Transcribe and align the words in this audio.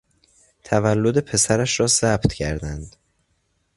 تولد 0.63 1.19
پسرش 1.19 1.79
را 1.79 1.87
ثبت 1.87 2.33
کردند. 2.33 2.95